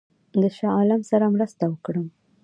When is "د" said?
0.41-0.43